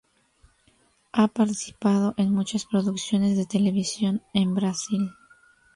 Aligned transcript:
Ha 1.13 1.27
participado 1.27 2.15
en 2.17 2.33
muchas 2.33 2.65
producciones 2.65 3.37
de 3.37 3.45
televisión 3.45 4.23
en 4.33 4.55
Brasil. 4.55 5.11